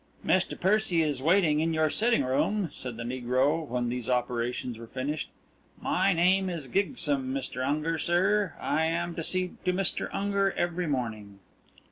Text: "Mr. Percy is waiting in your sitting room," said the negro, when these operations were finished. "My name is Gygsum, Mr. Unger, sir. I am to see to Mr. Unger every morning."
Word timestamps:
"Mr. 0.25 0.59
Percy 0.59 1.03
is 1.03 1.21
waiting 1.21 1.59
in 1.59 1.75
your 1.75 1.87
sitting 1.87 2.23
room," 2.23 2.69
said 2.71 2.97
the 2.97 3.03
negro, 3.03 3.67
when 3.67 3.87
these 3.87 4.09
operations 4.09 4.79
were 4.79 4.87
finished. 4.87 5.29
"My 5.79 6.11
name 6.11 6.49
is 6.49 6.67
Gygsum, 6.67 7.31
Mr. 7.31 7.63
Unger, 7.63 7.99
sir. 7.99 8.55
I 8.59 8.85
am 8.85 9.13
to 9.13 9.21
see 9.21 9.51
to 9.63 9.71
Mr. 9.71 10.09
Unger 10.11 10.53
every 10.57 10.87
morning." 10.87 11.37